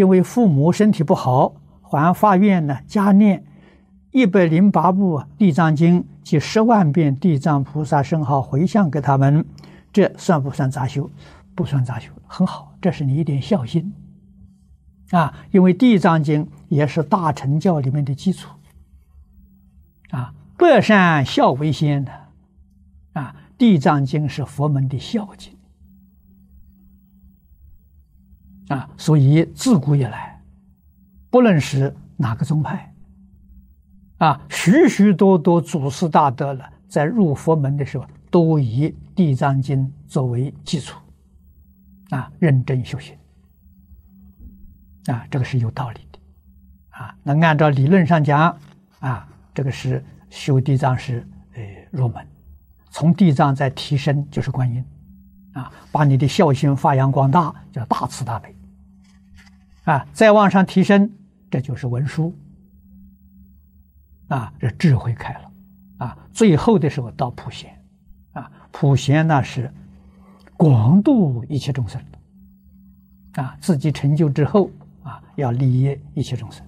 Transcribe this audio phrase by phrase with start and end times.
[0.00, 3.44] 因为父母身体不好，还发愿呢，加念
[4.12, 9.44] 一百零八部地藏经及十万遍地藏菩萨圣号回向给他们，
[9.92, 11.10] 这算不算杂修？
[11.54, 13.92] 不算杂修，很好，这是你一点孝心
[15.10, 15.34] 啊。
[15.50, 18.48] 因为地藏经也是大乘教里面的基础
[20.12, 22.12] 啊，百善孝为先的
[23.12, 25.52] 啊，地藏经是佛门的孝经。
[28.70, 30.40] 啊，所以自古以来，
[31.28, 32.94] 不论是哪个宗派，
[34.18, 40.96] 啊，许许多多祖师大德了，在入佛门的时候，都以《地藏经》作为基础，
[42.10, 43.16] 啊，认真修行，
[45.06, 46.18] 啊，这个是有道理的，
[46.90, 48.56] 啊，那按照理论上讲，
[49.00, 52.24] 啊，这个是修地藏是呃入门，
[52.90, 54.84] 从地藏再提升就是观音，
[55.54, 58.54] 啊，把你的孝心发扬光大，叫大慈大悲。
[59.84, 61.10] 啊，再往上提升，
[61.50, 62.34] 这就是文殊。
[64.28, 65.50] 啊，这智慧开了，
[65.98, 67.76] 啊，最后的时候到普贤，
[68.32, 69.72] 啊，普贤那是
[70.56, 72.00] 广度一切众生，
[73.32, 74.70] 啊，自己成就之后，
[75.02, 76.64] 啊，要利益一切众生。